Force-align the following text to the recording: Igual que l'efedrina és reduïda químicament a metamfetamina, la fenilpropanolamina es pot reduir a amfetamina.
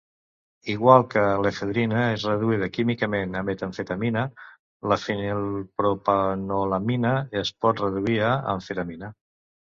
Igual 0.75 1.03
que 1.09 1.25
l'efedrina 1.45 1.99
és 2.13 2.25
reduïda 2.29 2.69
químicament 2.77 3.37
a 3.41 3.43
metamfetamina, 3.51 4.25
la 4.93 4.97
fenilpropanolamina 5.03 7.13
es 7.45 7.55
pot 7.67 7.85
reduir 7.87 8.19
a 8.33 8.35
amfetamina. 8.59 9.15